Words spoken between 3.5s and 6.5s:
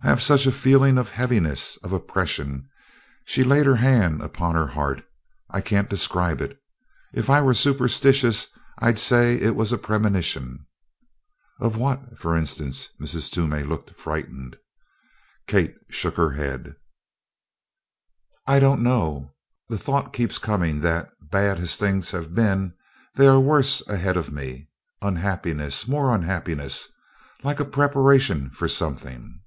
her hand upon her heart "I can't describe